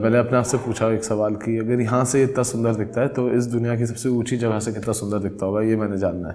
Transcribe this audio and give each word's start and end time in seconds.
मैंने 0.00 0.18
अपने 0.18 0.38
आप 0.38 0.44
से 0.44 0.56
पूछा 0.56 0.88
एक 0.90 1.04
सवाल 1.04 1.34
कि 1.36 1.56
अगर 1.58 1.80
यहाँ 1.80 2.04
से 2.04 2.22
इतना 2.24 2.42
सुंदर 2.42 2.74
दिखता 2.74 3.00
है 3.00 3.08
तो 3.08 3.28
इस 3.30 3.46
दुनिया 3.46 3.74
की 3.76 3.86
सबसे 3.86 4.08
ऊँची 4.08 4.36
जगह 4.36 4.58
से 4.58 4.72
कितना 4.72 4.92
सुंदर 4.92 5.18
दिखता 5.18 5.46
होगा, 5.46 5.60
ये 5.60 5.76
मैंने 5.76 5.98
जानना 5.98 6.28
है। 6.28 6.34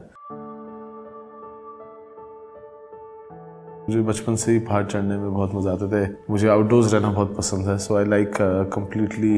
मुझे 3.87 4.01
बचपन 4.01 4.35
से 4.35 4.51
ही 4.51 4.59
पहाड़ 4.59 4.83
चढ़ने 4.85 5.17
में 5.17 5.33
बहुत 5.33 5.55
मज़ा 5.55 5.71
आते 5.71 5.87
थे। 5.87 6.07
मुझे 6.29 6.47
आउटडोर्स 6.47 6.93
रहना 6.93 7.11
बहुत 7.11 7.35
पसंद 7.37 7.67
है 7.67 7.77
so 7.77 7.95
I 7.97 8.05
like 8.05 8.31
completely 8.73 9.37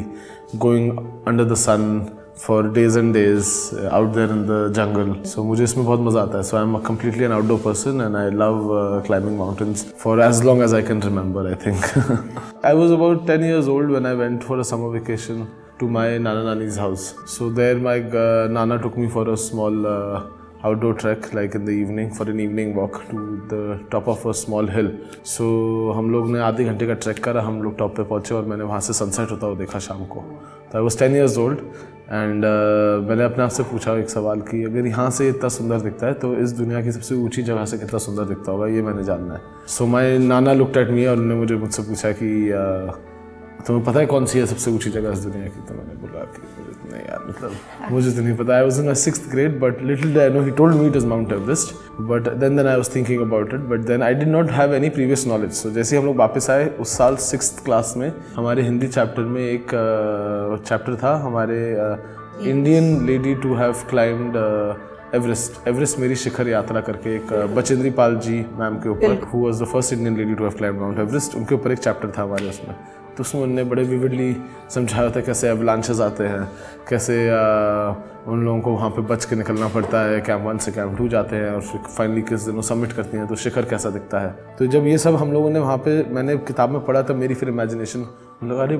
going 0.55 0.97
under 1.27 1.45
the 1.45 1.53
sun 1.55 1.83
for 2.39 2.69
days 2.73 2.97
and 2.99 3.13
days 3.13 3.49
out 3.91 4.13
there 4.15 4.29
in 4.31 4.43
the 4.47 4.73
jungle 4.75 5.13
so 5.29 5.43
मुझे 5.43 5.63
इसमें 5.63 5.85
बहुत 5.85 5.99
मज़ा 6.07 6.21
आता 6.21 6.37
है. 6.37 6.43
So 6.43 6.57
I 6.57 6.63
am 6.63 6.77
completely 6.87 7.23
an 7.25 7.31
outdoor 7.31 7.59
person 7.65 8.01
and 8.01 8.15
I 8.15 8.29
love 8.43 8.69
climbing 9.07 9.37
mountains 9.37 9.85
for 10.03 10.21
as 10.23 10.43
long 10.45 10.63
as 10.63 10.73
I 10.73 10.81
can 10.89 11.01
remember 11.03 11.47
I 11.47 11.55
think 11.65 12.63
I 12.65 12.73
was 12.73 12.93
about 12.93 13.27
ten 13.27 13.45
years 13.45 13.67
old 13.75 13.91
when 13.91 14.05
I 14.05 14.15
went 14.15 14.41
for 14.43 14.59
a 14.59 14.63
summer 14.71 14.93
vacation 14.99 15.45
to 15.79 15.89
my 15.89 16.17
nana 16.19 16.43
nani's 16.43 16.79
house 16.79 17.13
so 17.37 17.53
there 17.55 17.77
my 17.83 18.09
nana 18.51 18.81
me 18.97 19.07
for 19.07 19.29
a 19.29 19.37
small 19.37 19.85
uh, 19.87 20.21
outdoor 20.63 20.93
trek 21.01 21.33
like 21.33 21.55
in 21.55 21.65
the 21.65 21.71
evening 21.71 22.07
for 22.11 22.25
an 22.31 22.39
evening 22.39 22.69
walk 22.75 22.95
to 23.09 23.17
the 23.49 23.59
top 23.91 24.07
of 24.07 24.25
a 24.25 24.33
small 24.33 24.69
hill. 24.75 24.89
So 25.23 25.43
हम 25.97 26.09
लोग 26.11 26.29
ने 26.31 26.39
आधे 26.39 26.63
घंटे 26.65 26.87
का 26.87 26.93
track 26.93 27.23
करा 27.23 27.41
हम 27.41 27.61
लोग 27.63 27.77
top 27.77 27.95
पे 27.97 28.03
पहुँचे 28.03 28.35
और 28.35 28.45
मैंने 28.45 28.63
वहाँ 28.63 28.79
से 28.87 28.93
सनसेट 28.93 29.31
होता 29.31 29.47
हुआ 29.47 29.55
देखा 29.57 29.79
शाम 29.79 30.03
को. 30.05 30.23
तो 30.71 30.77
I 30.77 30.83
was 30.83 30.97
ten 30.99 31.15
years 31.15 31.37
old 31.37 31.59
and 32.11 32.43
uh, 32.43 33.09
मैंने 33.09 33.23
अपने 33.23 33.43
आप 33.43 33.49
से 33.49 33.63
पूछा 33.63 33.97
एक 33.97 34.09
सवाल 34.09 34.41
कि 34.41 34.63
अगर 34.63 34.85
यहाँ 34.85 35.09
से 35.09 35.29
इतना 35.29 35.49
सुंदर 35.49 35.79
दिखता 35.79 36.07
है 36.07 36.13
तो 36.13 36.33
इस 36.35 36.51
दुनिया 36.51 36.81
की 36.81 36.91
सबसे 36.91 37.15
ऊँची 37.15 37.43
जगह 37.43 37.65
से 37.65 37.77
कितना 37.77 37.99
सुंदर 37.99 38.23
दिखता 38.23 38.51
होगा 38.51 38.67
ये 38.67 38.81
मैंने 38.81 39.03
जानना 39.03 39.33
है। 39.33 39.41
सो 39.67 39.85
माई 39.85 40.17
नाना 40.17 40.53
लुकट 40.53 40.77
एट 40.77 40.89
मी 40.89 41.05
और 41.05 41.17
उन्होंने 41.17 41.35
मुझे 41.35 41.55
मुझसे 41.55 41.83
पूछा 41.83 42.11
कि 42.11 42.49
uh, 42.49 42.95
तुम्हें 43.67 43.85
पता 43.85 43.99
है 43.99 44.05
कौन 44.05 44.25
सी 44.25 44.39
है 44.39 44.45
सबसे 44.45 44.71
ऊँची 44.71 44.89
जगह 44.89 45.11
इस 45.11 45.19
दुनिया 45.19 45.47
की? 45.47 45.61
तो 45.67 45.73
मैंने 45.73 45.93
बोला 45.93 46.23
कि 46.23 46.56
नहीं 46.91 47.01
यार 47.01 47.23
मतलब 47.27 47.91
मुझे 47.91 48.11
तो 48.11 48.21
नहीं 48.21 48.35
पता। 48.37 48.55
I 48.55 48.63
was 48.63 48.79
in 48.79 48.85
my 48.85 48.95
sixth 48.95 49.29
grade 49.31 49.59
but 49.59 49.81
little 49.81 50.19
I 50.21 50.29
know 50.29 50.41
he 50.41 50.51
told 50.51 50.75
me 50.75 50.87
it 50.87 50.95
is 50.95 51.05
Mount 51.05 51.33
Everest 51.33 51.73
but 52.01 52.29
then 52.33 52.57
then 52.57 52.67
I 52.67 52.75
was 52.75 52.93
thinking 52.95 53.21
about 53.21 53.53
it 53.53 53.59
but 53.71 53.85
then 53.87 54.03
I 54.03 54.13
did 54.13 54.27
not 54.27 54.51
have 54.51 54.75
any 54.75 54.89
previous 54.89 55.27
knowledge 55.27 55.51
so 55.51 55.69
जैसे 55.69 55.97
हम 55.97 56.05
लोग 56.05 56.17
वापस 56.17 56.49
आए 56.49 56.67
उस 56.79 56.97
साल 56.97 57.15
six 57.25 57.49
class 57.65 57.93
में 57.97 58.11
हमारे 58.35 58.61
Hindi 58.61 58.87
chapter 58.87 59.21
में 59.21 59.41
एक 59.41 59.71
चैप्टर 60.67 60.93
uh, 60.93 61.03
था 61.03 61.15
हमारे 61.15 61.59
Indian 62.49 63.05
lady 63.05 63.35
to 63.35 63.55
have 63.55 63.73
climbed 63.89 64.37
Everest 65.15 65.67
Everest 65.67 65.99
मेरी 65.99 66.15
शिखर 66.15 66.47
यात्रा 66.47 66.81
करके 66.81 67.15
एक 67.15 67.33
बचेंद्री 67.55 67.89
पाल 67.91 68.15
जी 68.15 68.45
मैम 68.59 68.75
के 68.75 68.89
ऊपर 68.89 69.21
who 69.33 69.45
was 69.45 69.61
the 69.61 69.65
first 69.65 69.93
Indian 69.93 70.17
lady 70.17 70.33
to 70.33 70.43
have 70.43 70.53
climbed 70.53 70.81
Mount 70.81 70.99
Everest 70.99 71.35
उनके 71.35 71.55
ऊपर 71.55 71.71
एक 71.71 71.79
चैप्टर 71.79 72.11
था 72.17 72.23
हमारे 72.23 72.49
उसमें। 72.49 72.75
तो 73.17 73.21
उसमें 73.21 73.41
उन्होंने 73.41 73.63
बड़े 73.63 73.83
विविडली 73.83 74.35
समझाया 74.69 75.09
था 75.11 75.21
कैसे 75.21 75.49
एवलांचेस 75.49 75.99
आते 75.99 76.23
हैं 76.23 76.43
कैसे 76.89 77.29
आ, 77.29 77.95
उन 78.27 78.43
लोगों 78.45 78.61
को 78.61 78.71
वहाँ 78.71 78.89
पे 78.89 79.01
बच 79.01 79.25
के 79.25 79.35
निकलना 79.35 79.67
पड़ता 79.67 80.01
है 80.01 80.19
कैंप 80.21 80.45
वन 80.45 80.57
से 80.57 80.71
कैंप 80.71 80.97
टू 80.97 81.07
जाते 81.07 81.35
हैं 81.35 81.51
और 81.51 81.61
फिर 81.61 81.81
फाइनली 81.97 82.21
किस 82.21 82.41
दिन 82.41 82.55
वो 82.55 82.61
सबमिट 82.61 82.91
करती 82.91 83.17
हैं 83.17 83.27
तो 83.27 83.35
शिखर 83.35 83.65
कैसा 83.65 83.89
दिखता 83.89 84.19
है। 84.19 84.35
तो 84.59 84.65
जब 84.65 84.87
ये 84.87 84.97
सब 84.97 85.15
हम 85.15 85.31
लोगों 85.31 85.49
ने 85.49 85.59
वहाँ 85.59 85.77
पे 85.77 86.03
मैंने 86.09 86.37
किताब 86.37 86.69
में 86.69 86.85
पढ़ा 86.85 87.01
तब 87.01 87.15
मेरी 87.15 87.33
फिर 87.33 87.49
इमेजिनेशन 87.49 88.05
लगा 88.43 88.63
अरे 88.63 88.77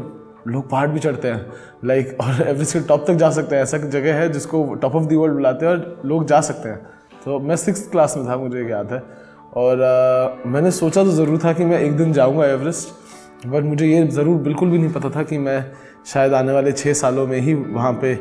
लोग 0.48 0.70
पहाड़ 0.70 0.88
भी 0.90 1.00
चढ़ते 1.00 1.28
हैं। 1.28 1.46
लाइक 1.86 2.18
और 2.22 2.42
एवरेस्ट 2.48 2.74
के 2.74 2.80
टॉप 2.88 3.06
तक 3.08 3.14
जा 3.16 3.30
सकते 3.30 3.56
हैं। 3.56 3.64
ऐसा 3.64 3.78
जगह 3.78 4.16
है 4.16 4.30
जिसको 4.32 4.64
टॉप 4.76 4.96
ऑफ़ 4.96 5.06
दी 5.06 5.16
वर्ल्ड 5.16 5.34
बुलाते 5.36 5.66
हैं 5.66 5.74
और 5.74 6.02
लोग 6.06 6.26
जा 6.28 6.42
सकते 6.42 6.70
हैं। 6.70 6.78
तो 7.26 7.40
मैं 7.40 7.56
सिक्स 7.56 7.88
क्लास 7.88 8.18
में 8.18 8.28
था 8.28 8.38
मुझे 8.38 8.68
याद 8.70 8.92
है। 8.94 9.02
और 9.56 9.82
आ, 9.82 10.50
मैंने 10.50 10.72
सोचा 10.72 11.04
तो 11.04 11.12
ज़रूर 11.12 11.40
था 11.44 11.54
कि 11.54 11.66
मैं 11.66 11.80
एक 11.80 11.98
दिन 11.98 12.14
जाऊँगा 12.14 12.46
एवरेस्ट 12.46 13.48
बट 13.48 13.64
मुझे 13.64 13.88
ये 13.88 14.06
ज़रूर 14.08 14.38
बिल्कुल 14.42 14.70
भी 14.70 14.78
नहीं 14.78 14.92
पता 14.94 15.10
था 15.10 15.24
कि 15.24 15.38
मैं 15.38 15.64
शायद 16.06 16.34
आने 16.34 16.52
वाले 16.52 16.72
छः 16.72 16.94
सालों 16.94 17.26
में 17.28 17.40
ही 17.40 17.54
वहाँ 17.54 17.92
पे 17.94 18.14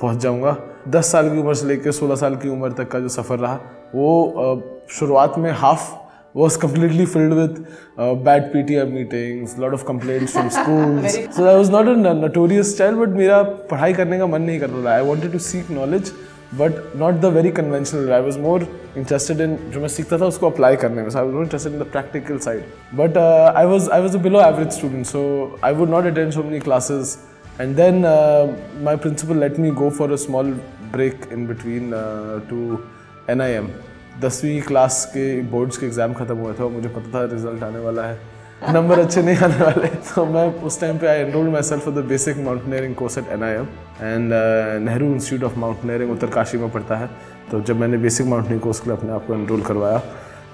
पहुँच 0.00 0.16
जाऊँगा। 0.16 0.56
दस 0.88 1.10
साल 1.12 1.30
की 1.30 1.38
उम्र 1.38 1.54
से 1.54 1.66
लेकर 1.66 1.92
सोलह 1.92 2.16
साल 2.16 2.36
की 2.36 2.48
उम्र 2.48 2.72
तक 2.72 2.88
का 2.88 3.00
जो 3.00 3.08
सफ़र 3.08 3.38
रहा 3.38 3.54
वो 3.94 4.86
शुरुआत 4.90 5.38
में 5.38 5.50
half 5.52 5.88
was 6.35 6.57
completely 6.57 7.05
filled 7.05 7.33
with 7.33 7.53
uh, 7.97 8.13
bad 8.13 8.51
PTM 8.53 8.91
meetings, 8.91 9.57
lot 9.57 9.73
of 9.73 9.85
complaints 9.85 10.33
from 10.33 10.49
schools. 10.49 11.13
so 11.35 11.47
I 11.47 11.57
was 11.57 11.69
not 11.69 11.87
a 11.87 11.95
notorious 11.95 12.77
child, 12.77 12.99
but 12.99 13.09
मेरा 13.21 13.41
पढ़ाई 13.69 13.93
करने 13.99 14.17
का 14.19 14.27
मन 14.33 14.41
नहीं 14.41 14.59
करता 14.59 14.83
था. 14.85 14.97
I 14.97 15.01
wanted 15.09 15.31
to 15.31 15.39
seek 15.39 15.69
knowledge, 15.69 16.11
but 16.61 16.97
not 17.03 17.21
the 17.21 17.31
very 17.37 17.53
conventional. 17.59 18.11
I 18.17 18.19
was 18.27 18.37
more 18.47 18.59
interested 19.03 19.45
in 19.45 19.55
जो 19.71 19.81
मैं 19.81 19.87
सीखता 19.95 20.19
था 20.19 20.27
उसको 20.33 20.51
apply 20.51 20.75
करने 20.83 21.03
में. 21.03 21.09
So 21.09 21.19
I 21.19 21.23
was 21.29 21.33
more 21.37 21.47
interested 21.47 21.73
in 21.73 21.79
the 21.85 21.89
practical 21.95 22.43
side. 22.47 22.65
But 23.03 23.15
uh, 23.23 23.53
I 23.63 23.65
was 23.73 23.89
I 23.99 24.01
was 24.07 24.19
a 24.21 24.23
below 24.27 24.43
average 24.49 24.77
student, 24.81 25.07
so 25.13 25.23
I 25.63 25.71
would 25.71 25.95
not 25.97 26.11
attend 26.13 26.37
so 26.39 26.43
many 26.51 26.59
classes. 26.69 27.17
And 27.59 27.77
then 27.77 28.03
uh, 28.03 28.53
my 28.89 28.97
principal 29.07 29.43
let 29.47 29.57
me 29.57 29.71
go 29.71 29.89
for 29.89 30.11
a 30.11 30.17
small 30.17 30.53
break 30.91 31.27
in 31.31 31.47
between 31.47 31.93
uh, 31.93 32.39
to 32.49 32.85
NIM. 33.29 33.73
दसवीं 34.18 34.60
class 34.62 35.04
के 35.14 35.24
boards 35.42 35.76
के 35.78 35.86
exam 35.86 36.12
ख़त्म 36.14 36.36
हुए 36.36 36.52
थे 36.52 36.62
और 36.62 36.70
मुझे 36.70 36.88
पता 36.88 37.14
था 37.14 37.24
रिज़ल्ट 37.32 37.62
आने 37.62 37.78
वाला 37.78 38.02
है। 38.02 38.18
नंबर 38.72 38.98
अच्छे 38.98 39.22
नहीं 39.22 39.36
आने 39.36 39.64
वाले। 39.64 39.86
तो 40.14 40.24
मैं 40.26 40.46
उस 40.62 40.80
टाइम 40.80 40.98
पे 40.98 41.06
I 41.06 41.18
enrolled 41.18 41.52
myself 41.62 41.84
for 41.84 41.94
the 41.94 42.04
basic 42.06 42.38
mountaineering 42.38 42.94
course 42.94 43.18
at 43.18 43.28
N 43.32 43.42
I 43.42 43.52
M 43.52 43.66
and 44.02 44.32
Nehru 44.84 45.06
Institute 45.06 45.50
of 45.50 45.58
Mountaineering 45.58 46.10
Uttarkashi 46.12 46.58
में 46.58 46.70
पड़ता 46.70 46.96
है। 46.96 47.10
तो 47.50 47.60
जब 47.60 47.80
मैंने 47.80 47.98
बेसिक 47.98 48.26
माउंटेनियरिंग 48.26 48.62
कोर्स 48.62 48.80
के 48.80 48.90
लिए 48.90 48.98
अपने 48.98 49.12
आप 49.12 49.26
को 49.26 49.34
एनरोल 49.34 49.62
करवाया, 49.62 50.02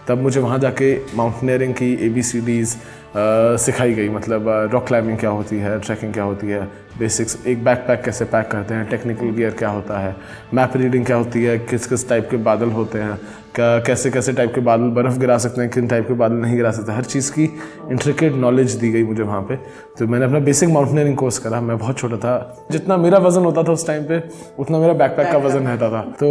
तब 0.09 0.19
मुझे 0.19 0.41
वहाँ 0.41 0.59
जाके 0.59 0.95
माउंटेनियरिंग 1.17 1.75
की 1.75 1.93
ए 2.07 2.09
बी 2.09 2.23
सी 2.23 2.41
डीज़ 2.41 2.77
सिखाई 3.17 3.95
गई। 3.95 4.09
मतलब 4.09 4.49
रॉक 4.73 4.87
क्लाइंबिंग 4.87 5.19
क्या 5.19 5.31
होती 5.31 5.59
है 5.59 5.79
ट्रैकिंग 5.81 6.13
क्या 6.15 6.25
होती 6.25 6.49
है 6.49 6.69
बेसिक्स 6.99 7.37
एक 7.47 7.65
बैकपैक 7.65 8.03
कैसे 8.05 8.25
पैक 8.25 8.47
करते 8.51 8.75
हैं 8.75 8.89
टेक्निकल 8.91 9.31
गियर 9.37 9.51
क्या 9.55 9.69
होता 9.71 9.99
है 9.99 10.15
मैप 10.55 10.77
रीडिंग 10.77 11.05
क्या 11.07 11.17
होती 11.17 11.43
है, 11.45 11.59
किस 11.61 11.87
किस 11.87 12.09
टाइप 12.09 12.29
के 12.31 12.37
बादल 12.45 12.71
होते 12.71 12.99
हैं 12.99 13.19
कैसे 13.59 14.11
कैसे 14.11 14.33
टाइप 14.33 14.53
के 14.55 14.61
बादल 14.61 14.89
बर्फ़ 14.95 15.19
गिरा 15.19 15.37
सकते 15.39 15.61
हैं, 15.61 15.71
किन 15.71 15.87
टाइप 15.89 16.07
के 16.09 16.15
बादल 16.15 16.35
नहीं 16.37 16.57
गिरा 16.57 16.71
सकते, 16.71 16.93
हर 16.93 17.05
चीज़ 17.05 17.31
की 17.33 17.45
इंट्रिकेट 17.91 18.33
नॉलेज 18.35 18.73
दी 18.73 18.91
गई 18.93 19.03
मुझे 19.03 19.23
वहाँ 19.23 19.41
पे। 19.43 19.57
तो 19.99 20.07
मैंने 20.07 20.25
अपना 20.25 20.39
बेसिक 20.39 20.69
माउंटेनियरिंग 20.69 21.17
कोर्स 21.17 21.39
करा, 21.39 21.61
मैं 21.61 21.77
बहुत 21.79 21.99
छोटा 21.99 22.17
था, 22.17 22.67
जितना 22.71 22.97
मेरा 22.97 23.19
वज़न 23.19 23.45
होता 23.45 23.63
था 23.63 23.73
उस 23.73 23.87
टाइम 23.87 24.05
पे, 24.05 24.23
उतना 24.59 24.79
मेरा 24.79 24.93
बैकपैक 24.95 25.31
का 25.33 25.39
वज़न 25.39 25.67
रहता 25.67 25.89
था। 25.91 26.03
तो 26.21 26.29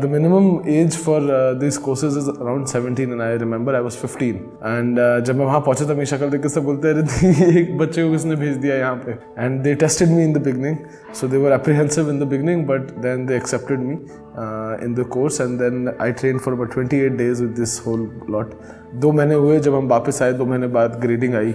the 0.00 0.10
minimum 0.12 0.68
age 0.70 0.96
for 0.96 1.20
this 1.60 1.78
courses 1.78 2.18
is 2.18 2.28
around 2.30 2.66
seventeen 2.66 3.12
and 3.12 3.22
I 3.22 3.38
remember 3.38 3.74
I 3.74 3.82
was 3.82 3.96
fifteen 3.96 4.36
and 4.64 5.24
जब 5.24 5.38
मैं 5.38 5.46
वहाँ 5.46 5.60
पहुँचा 5.60 5.88
था 5.88 5.94
मेरी 5.94 6.06
शक्ल 6.20 6.30
देख 6.30 6.46
सब 6.46 6.64
बोलते 6.64 6.92
रहे 6.92 7.60
एक 7.60 7.76
बच्चे 7.78 8.02
को 8.02 8.10
किसने 8.10 8.36
भेज 8.36 8.56
दिया 8.56 8.74
यहाँ 8.76 8.96
पे? 9.04 9.12
And 9.38 9.60
they 9.62 9.74
tested 9.74 10.08
me 10.08 10.24
in 10.24 10.32
the 10.32 10.42
beginning 10.44 10.76
so 11.14 11.28
they 11.28 11.38
were 11.38 11.52
apprehensive 11.52 12.10
in 12.10 12.18
the 12.20 12.28
beginning 12.28 12.64
but 12.66 12.90
then 13.02 13.26
they 13.26 13.36
accepted 13.36 13.78
me 13.80 13.94
in 14.84 14.94
the 14.94 15.06
course 15.12 15.40
and 15.40 15.58
then 15.58 15.92
I 16.02 16.12
train 16.20 16.38
for 16.38 16.54
about 16.54 16.72
twenty 16.72 16.96
eight 16.96 17.16
days 17.16 17.42
with 17.42 17.54
this 17.56 17.80
whole 17.86 18.00
lot 18.30 18.54
दो 18.94 19.12
महीने 19.12 19.34
हुए 19.34 19.58
जब 19.60 19.74
हम 19.74 19.88
वापस 19.88 20.22
आए, 20.22 20.32
दो 20.32 20.46
महीने 20.46 20.66
बाद 20.68 20.98
ग्रेडिंग 21.02 21.34
आई 21.34 21.52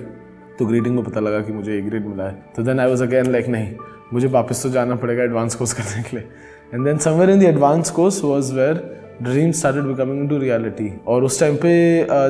तो 0.60 0.66
ग्रेडिंग 0.66 0.96
में 0.96 1.04
पता 1.04 1.20
लगा 1.20 1.40
कि 1.40 1.54
मुझे 1.54 1.78
ए 1.78 1.82
ग्रेड 1.82 2.06
मिला 2.08 2.24
है। 2.24 2.44
तो 2.56 2.64
then 2.64 2.80
I 2.80 2.90
was 2.90 3.04
again 3.04 3.32
like 3.32 3.48
नहीं, 3.48 3.76
मुझे 4.14 4.28
वापस 4.30 4.64
तो 4.64 4.70
जाना 4.70 4.96
पड़ेगा 4.96 5.24
एडवांस 5.24 5.56
कोर्स 5.56 5.74
करने 5.74 6.04
के 6.04 6.18
लिए। 6.18 6.28
And 6.74 6.86
then 6.86 6.98
somewhere 6.98 7.30
in 7.30 7.40
the 7.40 7.44
advance 7.44 7.90
course 7.92 8.24
was 8.24 8.54
where 8.54 8.84
dream 9.22 9.52
started 9.52 9.84
becoming 9.84 10.20
in 10.22 10.28
to 10.28 10.38
reality 10.38 10.92
और 11.08 11.24
उस 11.24 11.40
टाइम 11.40 11.56
पे 11.56 11.72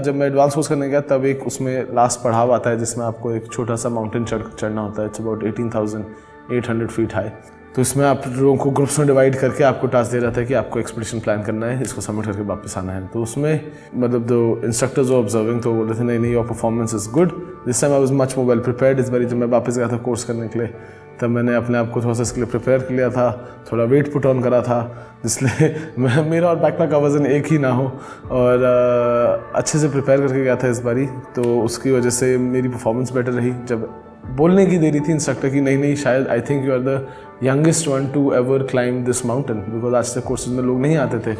जब 0.01 0.15
मैं 0.15 0.27
एडवांस 0.27 0.53
कोर्स 0.55 0.67
करने 0.67 0.89
गया, 0.89 1.01
तब 1.01 1.25
एक 1.25 1.47
उसमें 1.47 1.95
लास्ट 1.95 2.23
पढ़ाव 2.23 2.53
आता 2.53 2.69
है, 2.69 2.79
जिसमें 2.79 3.05
आपको 3.05 3.31
एक 3.31 3.51
छोटा 3.51 3.75
सा 3.75 3.89
माउंटेन 3.89 4.25
चढ़, 4.25 4.41
चढ़ना 4.59 4.81
होता 4.81 5.01
है। 5.01 5.07
It's 5.07 5.21
about 5.21 5.43
eighteen 5.45 5.69
thousand 5.75 6.05
eight 6.53 6.69
hundred 6.69 6.89
feet 6.89 7.15
high 7.15 7.29
तो 7.75 7.81
इसमें 7.81 8.05
आप 8.05 8.23
लोगों 8.27 8.55
को 8.57 8.69
ग्रुप्स 8.71 8.97
में 8.99 9.07
डिवाइड 9.07 9.35
करके 9.39 9.63
आपको 9.63 9.87
टास्क 9.93 10.11
दे 10.11 10.19
रहा 10.19 10.31
था 10.31 10.43
कि 10.45 10.53
आपको 10.53 10.79
एक्सपीडिशन 10.79 11.19
प्लान 11.19 11.41
करना 11.43 11.65
है, 11.65 11.81
इसको 11.83 12.01
सबमिट 12.01 12.25
करके 12.25 12.41
वापस 12.43 12.77
आना 12.77 12.93
है। 12.93 13.07
तो 13.07 13.21
उसमें 13.23 13.71
मतलब 13.95 14.27
जो 14.27 14.61
इंस्ट्रक्टर्स 14.65 15.09
वो 15.09 15.17
ऑब्जर्विंग 15.19 15.61
तो 15.63 15.73
बोल 15.73 15.87
रहे 15.87 15.99
थे, 15.99 16.03
नहीं 16.03 16.19
नहीं 16.19 16.31
your 16.33 16.45
performance 16.47 16.93
is 16.95 17.09
good 17.13 17.31
this 17.65 17.81
time 17.81 17.93
I 17.93 17.99
was 17.99 18.11
much 18.13 18.37
more 18.37 18.45
well 18.47 18.59
prepared 18.59 18.99
इस 18.99 19.09
बारी 19.09 19.25
जब 19.25 19.37
मैं 19.37 19.47
वापस 19.49 19.77
गया 19.77 19.87
था 19.87 19.97
कोर्स 19.99 20.23
करने 20.23 20.47
के 20.47 20.59
लिए 20.59 20.73
तब 21.21 21.29
मैंने 21.29 21.55
अपने 21.55 21.77
आप 21.77 21.91
को 21.91 22.01
थोड़ा 22.01 22.13
सा 22.13 22.21
इसके 22.21 22.41
लिए 22.41 22.49
प्रिपेयर 22.49 22.87
लिया 22.91 23.09
था 23.09 23.27
थोड़ा 23.71 23.83
वेट 23.83 24.13
पुट 24.13 24.25
ऑन 24.25 24.41
करा 24.41 24.61
था 24.61 24.79
जिसलिए 25.23 25.75
मैं 25.99 26.29
मेरा 26.29 26.49
और 26.49 26.55
बैकपैक 26.55 26.89
का 26.91 26.97
वज़न 26.97 27.25
एक 27.25 27.45
ही 27.47 27.57
ना 27.57 27.69
हो। 27.69 27.91
और 28.31 28.63
आ, 28.63 29.57
अच्छे 29.59 29.79
से 29.79 29.89
प्रिपेयर 29.89 30.21
करके 30.21 30.43
गया 30.43 30.55
था 30.55 30.67
इस 30.67 30.79
बारी 30.79 31.05
तो 31.35 31.61
उसकी 31.61 31.91
वजह 31.91 32.09
से 32.09 32.37
मेरी 32.37 32.67
परफॉर्मेंस 32.67 33.11
बेटर 33.11 33.31
रही। 33.31 33.51
जब 33.65 33.89
बोलने 34.31 34.65
की 34.65 34.77
दे 34.77 34.89
रही 34.89 34.99
थी 34.99 35.11
इंस्ट्रक्टर 35.11 35.49
की 35.49 35.61
नहीं 35.61 35.77
नहीं 35.77 35.95
शायद 35.95 36.27
I 36.27 36.41
think 36.41 36.65
you 36.65 36.73
are 36.73 36.79
the 36.79 37.07
youngest 37.43 37.87
one 37.87 38.07
to 38.07 38.31
ever 38.33 38.63
climb 38.63 39.05
this 39.05 39.25
mountain 39.25 39.57
because 39.57 39.95
आज 39.95 40.15
तक 40.15 40.23
कोर्सेज 40.23 40.53
में 40.53 40.63
लोग 40.63 40.81
नहीं 40.81 40.97
आते 40.97 41.19
थे। 41.19 41.35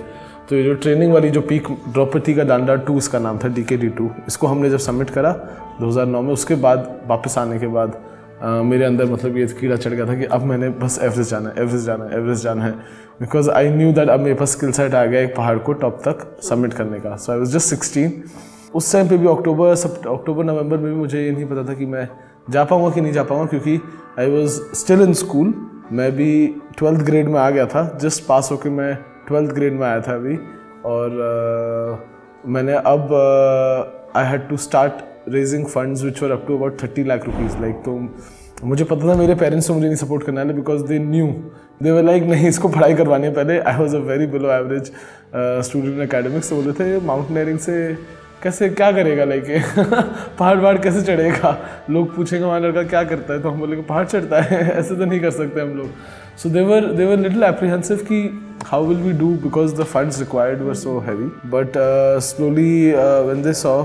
तो 0.49 0.55
ये 0.55 0.63
जो 0.63 0.73
ट्रेनिंग 0.73 1.13
वाली 1.13 1.29
जो 1.29 1.41
पीक 1.41 1.67
द्रौपदी 1.93 2.33
का 2.33 2.43
डांडा 2.43 2.75
टू 2.75 2.97
इसका 2.97 3.19
नाम 3.19 3.37
था 3.37 3.47
डी 3.47 3.63
के 3.63 3.77
डी 3.77 3.87
टू 3.89 4.09
इसको 4.27 4.47
हमने 4.47 4.69
जब 4.69 4.77
सबमिट 4.77 5.09
करा 5.09 5.31
2009 5.81 6.21
में 6.21 6.33
उसके 6.33 6.55
बाद 6.55 6.99
वापस 7.07 7.37
आने 7.37 7.59
के 7.59 7.67
बाद 7.67 7.97
मेरे 8.43 8.85
अंदर 8.85 9.05
मतलब 9.05 9.37
ये 9.37 9.45
कीड़ा 9.59 9.75
चढ़ 9.75 9.91
गया 9.91 10.05
था 10.05 10.15
कि 10.15 10.25
अब 10.25 10.43
मैंने 10.43 10.69
बस 10.79 10.99
एवरेस्ट 11.03 11.31
जाना 11.31 11.49
है 11.49 11.55
एवरेस्ट 11.59 11.85
जाना 11.85 12.05
है 12.05 12.17
एवरेस्ट 12.17 12.43
जाना 12.43 12.63
है। 12.65 12.71
बिकॉज़ 13.19 13.49
आई 13.49 13.69
न्यू 13.69 13.91
दैट 13.93 14.09
अब 14.09 14.19
मेरे 14.19 14.35
पास 14.35 14.51
स्किल 14.51 14.71
सेट 14.71 14.95
आ 14.95 15.05
गया 15.05 15.21
एक 15.21 15.35
पहाड़ 15.35 15.57
को 15.57 15.73
टॉप 15.73 16.01
तक 16.07 16.25
सबमिट 16.43 16.73
करने 16.73 16.99
का। 16.99 17.15
So 17.15 17.31
I 17.31 17.39
was 17.39 17.53
just 17.57 17.69
sixteen 17.69 18.21
उस 18.75 18.91
टाइम 18.93 19.09
पे 19.09 19.17
भी 19.17 19.27
अक्टूबर 19.27 19.75
सब 19.75 20.07
अक्टूबर 20.07 20.43
नवंबर 20.43 20.77
में 20.77 20.91
भी 20.93 20.99
मुझे 20.99 21.23
ये 21.23 21.31
नहीं 21.31 21.45
पता 21.45 21.63
था 21.69 21.73
कि 21.73 21.85
मैं 21.85 22.07
जा 22.49 22.63
पाऊँगा 22.63 22.89
कि 22.89 23.01
नहीं 23.01 23.13
जा 23.13 23.23
पाऊँगा 23.23 23.45
क्योंकि 23.45 23.79
I 24.19 24.31
was 24.31 24.59
still 24.75 25.01
in 25.01 25.13
school 25.13 25.53
मैं 25.91 26.11
भी 26.11 26.55
ट्वेल्थ 26.77 27.03
ग्रेड 27.03 27.29
में 27.29 27.39
आ 27.39 27.49
गया 27.49 27.65
था। 27.65 27.87
जस्ट 28.01 28.25
पास 28.27 28.49
होकर 28.51 28.69
मैं 28.69 28.95
ट्वेल्थ 29.27 29.51
ग्रेड 29.51 29.73
में 29.73 29.87
आया 29.87 30.01
था 30.01 30.15
अभी। 30.15 30.37
और 30.85 31.97
uh, 31.97 32.49
मैंने 32.49 32.73
अब 32.73 33.13
I 34.15 34.25
had 34.25 34.47
to 34.49 34.57
start 34.57 34.93
raising 35.29 35.65
funds 35.65 36.03
which 36.03 36.21
were 36.23 36.31
up 36.31 36.45
to 36.47 36.57
about 36.57 36.81
thirty 36.83 37.03
lakh 37.03 37.25
rupees 37.25 37.57
like 37.61 37.75
तो 37.85 37.99
मुझे 38.63 38.83
पता 38.83 39.07
था 39.09 39.15
मेरे 39.15 39.35
पेरेंट्स 39.35 39.67
को 39.67 39.73
मुझे 39.73 39.85
नहीं 39.85 39.95
सपोर्ट 39.97 40.23
करना 40.23 40.41
है 40.41 40.53
because 40.53 40.83
they 40.87 40.99
knew 40.99 41.27
they 41.83 41.91
were 41.91 42.03
like 42.03 42.23
नहीं, 42.23 42.47
इसको 42.47 42.67
पढ़ाई 42.69 42.93
करवानी 42.95 43.27
है 43.27 43.33
पहले. 43.33 43.59
I 43.59 43.77
was 43.77 43.95
a 43.95 43.99
very 43.99 44.27
below 44.27 44.51
average 44.51 44.91
student 45.67 45.99
academics 46.09 46.51
बोले 46.53 46.71
थे 46.73 46.99
माउंटेनियरिंग 47.05 47.59
से 47.59 47.75
कैसे, 48.43 48.69
क्या 48.69 48.91
करेगा? 48.91 49.25
लाइक 49.25 49.43
पहाड़ 50.39 50.57
वहाड़ 50.57 50.77
कैसे 50.77 51.01
चढ़ेगा? 51.01 51.57
लोग 51.89 52.15
पूछेंगे 52.15 52.43
हमारा 52.45 52.67
लड़का 52.67 52.83
क्या 52.83 53.03
करता 53.03 53.33
है? 53.33 53.41
तो 53.41 53.49
हम 53.49 53.59
बोले, 53.59 53.75
पहाड़ 53.81 54.05
चढ़ता 54.05 54.41
है, 54.41 54.61
ऐसे 54.79 54.95
तो 54.95 55.05
नहीं 55.05 55.19
कर 55.19 55.31
सकते 55.31 55.61
हम 55.61 55.75
लोग. 55.77 55.89
So 56.37 56.49
they were 56.49 56.85
they were 56.93 57.17
little 57.17 57.43
apprehensive 57.43 57.97
कि 58.11 58.21
how 58.65 58.85
will 58.85 58.97
we 58.97 59.11
do 59.19 59.27
because 59.43 59.75
the 59.75 59.83
funds 59.83 60.19
required 60.19 60.61
were 60.61 60.73
so 60.75 60.97
heavy 60.99 61.25
but 61.49 61.77
slowly 62.23 62.91
when 63.27 63.41
they 63.43 63.53
saw 63.53 63.81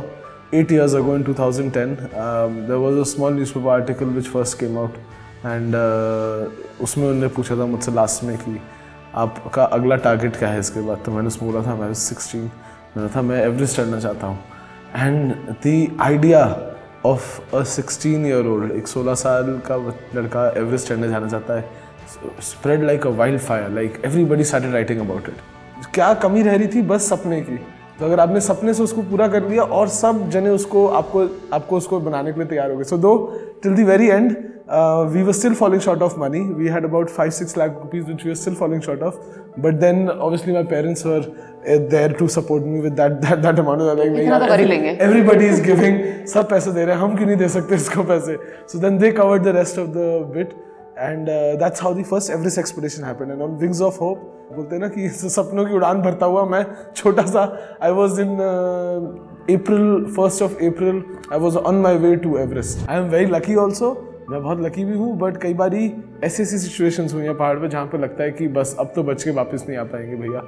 eight 0.54 0.70
years 0.70 0.94
ago 0.94 1.14
in 1.14 1.24
2010 1.24 1.90
um, 2.22 2.54
there 2.68 2.80
was 2.84 2.96
a 2.96 3.04
small 3.04 3.30
newspaper 3.30 3.70
article 3.70 4.08
which 4.18 4.28
first 4.36 4.58
came 4.62 4.78
out 4.82 4.98
and 5.46 5.74
uh, 5.74 6.82
उसमें 6.82 7.08
उन्होंने 7.08 7.28
पूछा 7.28 7.56
था 7.56 7.66
मुझसे 7.66 7.92
last 7.92 8.24
में 8.24 8.36
कि 8.38 8.60
आपका 9.14 9.64
अगला 9.64 9.96
target 9.96 10.36
क्या 10.36 10.48
है 10.48 10.60
इसके 10.60 10.80
बाद? 10.80 10.98
तो 11.06 11.12
मैंने 11.12 11.28
उसमें 11.28 11.52
बोला 11.52 11.66
था 11.66 11.74
मैं 11.74 11.94
सिक्सटीन 11.94 12.42
मैंने 12.96 13.08
था 13.16 13.22
मैं 13.22 13.42
एवरेस्ट 13.42 13.76
चढ़ना 13.76 14.00
चाहता 14.00 14.26
हूँ. 14.26 14.38
And 14.96 15.34
the 15.66 15.98
idea 16.00 16.62
of 17.06 17.56
a 17.56 17.62
sixteen 17.62 18.26
year 18.26 18.46
old 18.46 18.72
एक 18.72 18.88
सोलह 18.88 19.14
साल 19.14 19.60
का 19.70 19.76
लड़का 20.20 20.48
एवरेस्ट 20.56 20.88
चढ़ने 20.88 21.08
जाना 21.08 21.28
चाहता 21.28 21.54
है 21.54 21.70
spread 22.40 22.82
like 22.82 23.06
a 23.06 23.10
wild 23.10 23.40
fire 23.40 23.70
like 23.70 24.02
everybody 24.04 24.44
started 24.44 24.72
writing 24.72 25.00
about 25.00 25.28
it 25.28 25.36
क्या 25.94 26.14
कमी 26.14 26.42
रह 26.42 26.56
रही 26.56 26.66
थी? 26.66 26.82
बस 26.82 27.08
सपने 27.08 27.40
की। 27.40 27.66
तो 28.00 28.06
अगर 28.06 28.20
आपने 28.20 28.40
सपने 28.40 28.74
से 28.74 28.82
उसको 28.82 29.02
पूरा 29.02 29.26
कर 29.28 29.48
लिया 29.48 29.62
और 29.78 29.88
सब 29.88 30.28
जने 30.30 30.50
उसको 30.50 30.86
आपको 30.98 31.24
आपको 31.52 31.76
उसको 31.76 31.98
बनाने 32.00 32.32
के 32.32 32.40
लिए 32.40 32.48
तैयार 32.48 32.70
हो 32.70 32.76
गए। 32.76 32.84
So 32.84 32.98
though 32.98 33.10
till 33.62 33.74
the 33.74 33.84
very 33.84 34.08
end 34.08 34.36
we 35.12 35.22
were 35.22 35.32
still 35.32 35.54
following 35.54 35.82
short 35.82 36.02
of 36.02 36.18
money 36.20 36.40
we 36.54 36.68
had 36.68 36.84
about 36.84 37.10
five 37.10 37.30
six 37.30 37.58
lakh 37.58 37.70
rupees 37.70 38.06
which 38.06 38.24
we 38.24 38.30
are 38.30 38.36
still 38.36 38.54
following 38.54 38.82
short 38.82 39.02
of 39.02 39.14
but 39.60 39.74
then 39.80 40.08
obviously 40.08 40.54
my 40.54 40.62
parents 40.62 41.06
were 41.06 41.20
there 41.68 42.12
to 42.12 42.28
support 42.28 42.64
me 42.64 42.80
with 42.80 42.92
that 42.92 43.12
that 43.26 43.38
that 43.38 43.58
amount 43.58 43.98
like 43.98 45.00
everybody 45.00 45.46
is 45.46 45.62
giving 45.62 46.26
सब 46.26 46.48
पैसे 46.50 46.72
दे 46.72 46.84
रहे 46.84 46.94
हैं 46.94 47.02
हम 47.02 47.16
क्यों 47.16 47.26
नहीं 47.26 47.36
दे 47.36 47.48
सकते 47.48 47.74
इसको 47.74 48.02
पैसे? 48.02 48.36
So 48.68 48.78
then 48.78 48.98
they 48.98 49.12
covered 49.12 49.42
the 49.42 49.56
rest 49.56 49.78
of 49.78 49.88
the 49.88 50.32
bit 50.36 50.54
and 51.00 51.26
that's 51.60 51.82
how 51.82 51.94
the 51.94 52.02
first 52.02 52.30
Everest 52.30 52.58
expedition 52.58 53.04
happened 53.04 53.30
and 53.30 53.42
on 53.42 53.50
wings 53.50 53.80
of 53.82 53.98
hope 54.00 54.18
बोलते 54.52 54.76
हैं 54.76 54.82
ना 54.82 54.88
कि 54.88 55.08
सपनों 55.30 55.64
की 55.66 55.74
उड़ान 55.74 56.02
भरता 56.02 56.26
हुआ 56.26 56.44
मैं 56.44 56.66
छोटा 56.96 57.22
सा 57.22 57.42
I 57.82 57.90
was 57.90 58.20
in 58.20 58.36
April 59.50 60.04
first 60.16 60.42
of 60.42 60.52
April 60.64 61.02
I 61.32 61.38
was 61.38 61.56
on 61.56 61.74
my 61.74 61.98
way 61.98 62.16
to 62.16 62.36
Everest 62.38 62.88
I 62.90 62.96
am 62.96 63.08
very 63.08 63.26
lucky 63.26 63.54
also 63.54 63.92
मैं 64.30 64.42
बहुत 64.42 64.60
लकी 64.60 64.84
भी 64.84 64.96
हूँ 64.96 65.16
बट 65.18 65.36
कई 65.36 65.54
बार 65.54 65.74
ऐसी 65.74 66.42
ऐसी 66.42 66.58
सिचुएशंस 66.58 67.14
हुई 67.14 67.22
हैं 67.22 67.36
पहाड़ 67.36 67.58
पे 67.58 67.68
जहाँ 67.68 67.86
पे 67.86 67.98
लगता 67.98 68.24
है 68.24 68.30
कि 68.30 68.48
बस 68.48 68.76
अब 68.80 68.92
तो 68.96 69.02
बच 69.02 69.22
के 69.22 69.30
वापस 69.30 69.64
नहीं 69.68 69.78
आ 69.78 69.84
पाएँगे 69.84 70.16
भैया। 70.16 70.42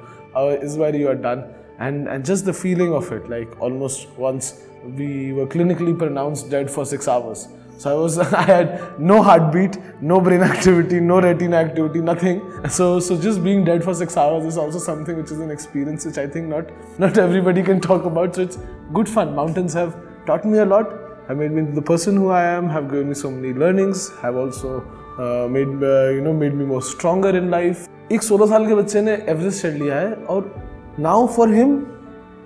इस 0.63 0.75
बार 0.75 0.95
you 0.95 1.07
are 1.07 1.15
done 1.15 1.43
and 1.81 2.07
and 2.07 2.23
just 2.23 2.45
the 2.45 2.51
feeling 2.51 2.93
of 2.93 3.13
it 3.13 3.29
like 3.29 3.61
almost 3.61 4.19
once 4.19 4.53
we 4.85 5.31
were 5.31 5.45
clinically 5.45 5.93
pronounce 5.93 6.45
dead 6.51 6.67
for 6.67 6.85
six 6.85 7.09
hours 7.09 7.47
So 7.83 7.91
I 7.91 7.95
was, 8.01 8.17
I 8.17 8.41
had 8.43 8.97
no 8.97 9.21
heartbeat, 9.21 9.77
no 10.01 10.21
brain 10.21 10.41
activity, 10.41 11.01
no 11.01 11.19
retina 11.19 11.57
activity, 11.57 11.99
nothing. 11.99 12.41
So, 12.69 13.01
so 13.01 13.17
just 13.19 13.43
being 13.43 13.65
dead 13.65 13.83
for 13.83 13.93
six 13.93 14.15
hours 14.15 14.45
is 14.45 14.57
also 14.57 14.79
something 14.79 15.17
which 15.17 15.31
is 15.31 15.41
an 15.41 15.51
experience 15.51 16.05
which 16.05 16.17
I 16.17 16.25
think 16.27 16.47
not, 16.47 16.69
not 16.97 17.17
everybody 17.17 17.61
can 17.61 17.81
talk 17.81 18.05
about. 18.05 18.35
So 18.35 18.43
it's 18.43 18.57
good 18.93 19.09
fun. 19.09 19.35
Mountains 19.35 19.73
have 19.73 19.97
taught 20.25 20.45
me 20.45 20.59
a 20.59 20.65
lot, 20.65 20.93
have 21.27 21.37
made 21.37 21.51
me 21.51 21.63
the 21.63 21.81
person 21.81 22.15
who 22.15 22.29
I 22.29 22.43
am, 22.43 22.69
have 22.69 22.89
given 22.89 23.09
me 23.09 23.15
so 23.15 23.29
many 23.29 23.53
learnings, 23.53 24.11
have 24.21 24.37
also 24.37 24.79
uh, 25.19 25.49
made 25.49 25.83
uh, 25.83 26.09
you 26.09 26.21
know 26.21 26.31
made 26.31 26.53
me 26.53 26.63
more 26.63 26.81
stronger 26.81 27.37
in 27.37 27.51
life. 27.51 27.87
एक 28.11 28.23
16 28.23 28.49
साल 28.49 28.67
के 28.67 28.75
बच्चे 28.75 29.01
ने 29.01 29.13
Everest 29.29 29.61
चढ़ 29.61 29.77
लिया 29.83 29.99
है 29.99 30.13
और 30.29 30.51
now 30.99 31.27
for 31.35 31.53
him 31.53 31.79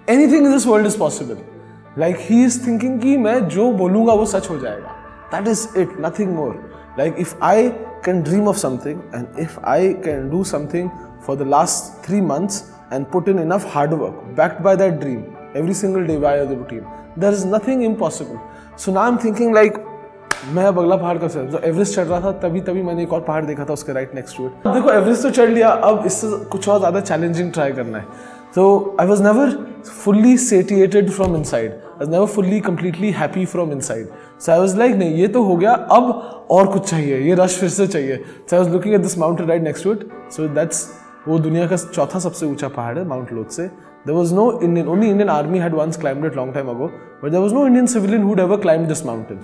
anything 0.09 0.45
in 0.45 0.51
this 0.51 0.67
world 0.67 0.87
is 0.87 0.99
possible 0.99 1.37
like 2.01 2.17
he 2.29 2.43
is 2.45 2.65
thinking 2.67 2.99
कि 3.01 3.17
मैं 3.17 3.39
जो 3.49 3.71
बोलूँगा 3.81 4.13
वो 4.13 4.25
सच 4.35 4.49
हो 4.49 4.57
जाएगा 4.59 4.96
that 5.31 5.47
is 5.47 5.75
it, 5.75 5.99
nothing 5.99 6.33
more. 6.35 6.55
Like 6.97 7.17
if 7.17 7.35
I 7.41 7.75
can 8.03 8.23
dream 8.23 8.47
of 8.47 8.57
something 8.57 9.01
and 9.13 9.27
if 9.37 9.57
I 9.63 9.93
can 9.93 10.29
do 10.29 10.43
something 10.43 10.91
for 11.21 11.35
the 11.35 11.45
last 11.45 12.03
three 12.03 12.21
months 12.21 12.71
and 12.91 13.09
put 13.09 13.27
in 13.27 13.39
enough 13.39 13.63
hard 13.65 13.91
work, 13.91 14.35
backed 14.35 14.63
by 14.63 14.75
that 14.75 14.99
dream, 14.99 15.35
every 15.55 15.73
single 15.73 16.05
day 16.05 16.17
via 16.17 16.45
the 16.45 16.55
routine, 16.55 16.85
there 17.15 17.31
is 17.31 17.45
nothing 17.45 17.83
impossible. 17.83 18.41
So 18.75 18.91
now 18.91 19.01
I'm 19.01 19.17
thinking 19.17 19.53
like 19.53 19.83
मैं 20.53 20.63
अब 20.65 20.79
अगला 20.79 20.95
पहाड़ 20.95 21.17
कर 21.17 21.27
सकता 21.27 21.51
तो 21.51 21.59
Everest 21.67 21.95
चढ़ 21.95 22.05
रहा 22.07 22.19
था 22.21 22.31
तभी 22.39 22.59
तभी 22.61 22.81
मैंने 22.83 23.03
एक 23.03 23.13
और 23.13 23.21
पहाड़ 23.21 23.45
देखा 23.45 23.65
था 23.65 23.73
उसके 23.73 23.93
राइट 23.93 24.13
नेक्स्ट 24.15 24.37
टू 24.37 24.45
इट 24.45 24.67
देखो 24.67 24.91
एवरेस्ट 24.91 25.23
तो 25.23 25.29
चढ़ 25.29 25.49
लिया 25.49 25.69
अब 25.69 26.05
इससे 26.05 26.27
कुछ 26.51 26.67
और 26.69 26.79
ज़्यादा 26.79 26.99
चैलेंजिंग 26.99 27.51
ट्राई 27.53 27.71
करना 27.79 27.97
है 27.97 28.05
तो 28.55 28.95
I 29.01 29.07
was 29.07 29.23
never 29.23 29.51
fully 30.03 30.37
satiated 30.37 31.09
from 31.09 31.35
inside 31.51 31.86
I 32.01 32.07
never 32.11 32.25
fully 32.35 32.59
completely 32.59 33.11
happy 33.17 33.45
from 33.45 33.71
inside 33.89 34.07
so 34.39 34.51
I 34.51 34.59
was 34.59 34.77
like 34.77 34.95
नहीं 34.95 35.15
ये 35.15 35.27
तो 35.27 35.43
हो 35.43 35.55
गया 35.57 35.71
अब 35.71 36.11
और 36.51 36.67
कुछ 36.73 36.89
चाहिए 36.89 37.19
ये 37.19 37.35
रश 37.39 37.57
फिर 37.59 37.69
से 37.69 37.87
चाहिए. 37.87 38.17
So 38.49 38.55
I 38.55 38.63
was 38.63 38.71
looking 38.73 38.95
at 38.95 39.01
this 39.01 39.17
mountain 39.17 39.47
right 39.47 39.61
next 39.63 39.83
to 39.83 39.91
it 39.93 40.07
so 40.31 40.47
that's 40.55 40.87
वो 41.27 41.39
दुनिया 41.39 41.67
का 41.67 41.75
चौथा 41.77 42.19
सबसे 42.19 42.45
ऊँचा 42.45 42.67
पहाड़ 42.67 42.97
है 42.97 43.07
माउंट 43.07 43.33
लोथ 43.33 43.45
से. 43.51 43.69
There 44.07 44.15
was 44.15 44.29
no 44.31 44.43
Indian, 44.65 44.89
only 44.91 45.07
Indian 45.13 45.29
army 45.31 45.59
had 45.59 45.73
once 45.77 45.97
climbed 46.01 46.27
it 46.27 46.35
long 46.39 46.51
time 46.57 46.69
ago, 46.73 46.85
but 47.21 47.33
there 47.33 47.41
was 47.45 47.55
no 47.55 47.63
Indian 47.69 47.89
civilian 47.93 48.27
who'd 48.27 48.41
ever 48.43 48.57
climbed 48.65 48.91
this 48.91 49.01
mountain. 49.07 49.41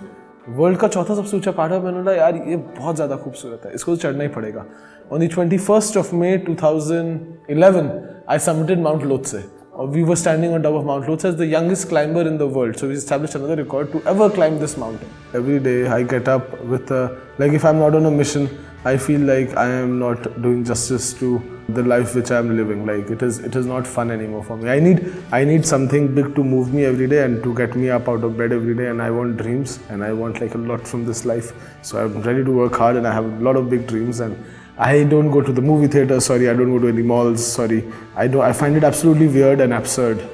World 0.60 0.78
का 0.78 0.88
चौथा 0.88 1.16
सबसे 1.16 1.38
ऊँचा 1.38 1.52
पहाड़ 1.52 1.74
है 1.74 1.80
मैंने 1.84 1.98
बोला 1.98 2.14
यार 2.14 2.36
ये 2.50 2.56
बहुत 2.78 2.96
ज़्यादा 2.96 3.16
खूबसूरत 3.24 3.66
है 3.66 3.74
इसको 3.76 3.96
तो 3.96 4.02
चढ़ना 4.02 4.24
ही 4.24 4.30
पड़ेगा. 4.38 4.66
On 5.12 5.20
the 5.20 5.28
twenty 5.36 5.58
first 5.58 5.98
of 5.98 6.16
May 6.16 6.38
two 6.46 6.56
thousand 6.64 7.52
eleven 7.58 7.92
I 8.30 8.40
submitted 8.48 8.82
Mount 8.84 9.04
Lhotse 9.12 9.44
Uh, 9.44 9.62
Uh, 9.80 9.86
we 9.86 10.04
were 10.04 10.16
standing 10.16 10.54
on 10.54 10.62
top 10.62 10.75
of 10.75 10.86
Mount 10.86 11.08
Lotse 11.10 11.25
as 11.25 11.36
the 11.36 11.48
youngest 11.48 11.90
climber 11.90 12.22
in 12.22 12.38
the 12.38 12.46
world. 12.46 12.78
So 12.78 12.88
we 12.88 12.94
established 12.94 13.34
another 13.34 13.56
record 13.56 13.92
to 13.94 14.04
ever 14.04 14.30
climb 14.30 14.60
this 14.60 14.78
mountain. 14.78 15.10
Every 15.34 15.60
day 15.60 15.88
I 15.88 16.04
get 16.04 16.28
up 16.28 16.62
with 16.66 16.92
a, 16.92 17.20
like 17.40 17.54
if 17.54 17.66
I'm 17.66 17.80
not 17.80 17.96
on 17.96 18.06
a 18.06 18.12
mission, 18.12 18.48
I 18.86 18.98
feel 18.98 19.22
like 19.22 19.58
I 19.58 19.66
am 19.68 19.97
not 19.97 20.42
doing 20.44 20.64
justice 20.64 21.14
to 21.16 21.42
the 21.69 21.81
life 21.81 22.14
which 22.14 22.30
I 22.30 22.38
am 22.38 22.56
living. 22.56 22.86
Like 22.86 23.09
it 23.09 23.24
is, 23.24 23.40
it 23.40 23.56
is 23.56 23.66
not 23.66 23.88
fun 23.88 24.12
anymore 24.12 24.44
for 24.44 24.57
me. 24.57 24.69
I 24.69 24.80
need, 24.80 25.12
I 25.31 25.44
need 25.44 25.66
something 25.66 26.14
big 26.14 26.36
to 26.36 26.44
move 26.44 26.71
me 26.71 26.86
every 26.86 27.07
day 27.07 27.24
and 27.24 27.42
to 27.42 27.56
get 27.56 27.76
me 27.76 27.90
up 27.90 28.07
out 28.07 28.24
of 28.24 28.38
bed 28.38 28.52
every 28.52 28.76
day. 28.76 28.90
And 28.90 29.02
I 29.02 29.09
want 29.09 29.38
dreams 29.38 29.80
and 29.90 30.04
I 30.04 30.14
want 30.14 30.40
like 30.40 30.54
a 30.54 30.59
lot 30.59 30.88
from 30.88 31.04
this 31.04 31.26
life. 31.26 31.52
So 31.81 31.97
I'm 31.97 32.21
ready 32.21 32.44
to 32.44 32.52
work 32.52 32.76
hard 32.76 32.95
and 32.95 33.07
I 33.07 33.14
have 33.14 33.26
a 33.26 33.44
lot 33.44 33.56
of 33.56 33.71
big 33.71 33.88
dreams 33.88 34.19
and 34.19 34.38
I 34.77 35.03
don't 35.03 35.30
go 35.30 35.42
to 35.42 35.51
the 35.51 35.61
movie 35.61 35.87
theater, 35.87 36.19
sorry, 36.19 36.49
I 36.49 36.53
don't 36.53 36.71
go 36.71 36.80
to 36.80 36.87
any 36.87 37.03
malls, 37.03 37.45
sorry. 37.45 37.83
I, 38.15 38.27
do, 38.27 38.42
I 38.42 38.53
find 38.53 38.75
it 38.75 38.83
absolutely 38.83 39.27
weird 39.27 39.61
and 39.61 39.73
absurd 39.73 40.27